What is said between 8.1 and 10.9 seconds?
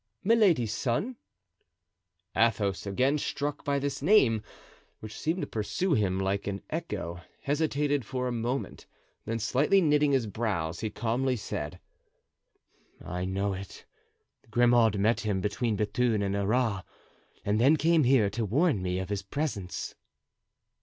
a moment, then slightly knitting his brows, he